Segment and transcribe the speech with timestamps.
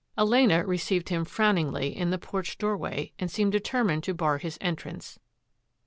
[0.17, 4.75] Elena received him frowningly in the porched doorway and seemed determined to bar his en
[4.75, 5.19] trance.